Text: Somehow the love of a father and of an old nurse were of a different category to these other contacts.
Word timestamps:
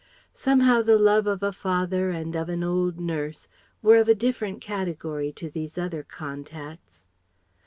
Somehow 0.33 0.81
the 0.81 0.97
love 0.97 1.27
of 1.27 1.43
a 1.43 1.53
father 1.53 2.09
and 2.09 2.35
of 2.35 2.49
an 2.49 2.63
old 2.63 2.99
nurse 2.99 3.47
were 3.83 3.97
of 3.97 4.07
a 4.09 4.15
different 4.15 4.59
category 4.59 5.31
to 5.33 5.47
these 5.51 5.77
other 5.77 6.01
contacts. 6.01 7.05